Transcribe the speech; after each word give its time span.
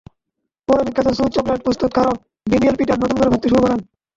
পরে 0.67 0.81
বিখ্যাত 0.87 1.07
Swiss 1.09 1.31
chocolate 1.35 1.59
প্রস্তুতকারক 1.65 2.17
ড্যানিয়েল 2.49 2.75
পিটার 2.77 3.01
নতুন 3.01 3.15
করে 3.17 3.31
ভাবতে 3.31 3.47
শুরু 3.49 3.61
করেন। 3.63 3.79